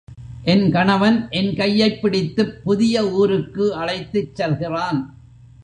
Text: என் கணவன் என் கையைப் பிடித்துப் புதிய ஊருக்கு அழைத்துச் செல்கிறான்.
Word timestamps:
என் 0.43 0.71
கணவன் 0.71 1.27
என் 1.29 1.55
கையைப் 1.55 2.01
பிடித்துப் 2.01 2.63
புதிய 2.63 3.03
ஊருக்கு 3.11 3.75
அழைத்துச் 3.75 4.35
செல்கிறான். 4.35 5.01